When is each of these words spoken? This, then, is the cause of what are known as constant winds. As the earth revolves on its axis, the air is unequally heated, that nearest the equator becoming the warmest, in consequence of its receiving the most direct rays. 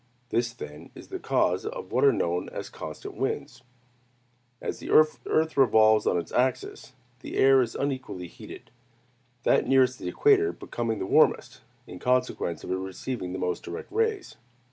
This, 0.29 0.51
then, 0.51 0.89
is 0.95 1.09
the 1.09 1.19
cause 1.19 1.63
of 1.63 1.91
what 1.91 2.03
are 2.03 2.11
known 2.11 2.49
as 2.49 2.71
constant 2.71 3.13
winds. 3.13 3.61
As 4.59 4.79
the 4.79 4.89
earth 4.89 5.19
revolves 5.55 6.07
on 6.07 6.17
its 6.17 6.31
axis, 6.31 6.93
the 7.19 7.37
air 7.37 7.61
is 7.61 7.75
unequally 7.75 8.25
heated, 8.25 8.71
that 9.43 9.67
nearest 9.67 9.99
the 9.99 10.09
equator 10.09 10.51
becoming 10.53 10.97
the 10.97 11.05
warmest, 11.05 11.61
in 11.85 11.99
consequence 11.99 12.63
of 12.63 12.71
its 12.71 12.79
receiving 12.79 13.31
the 13.31 13.37
most 13.37 13.61
direct 13.61 13.91
rays. 13.91 14.37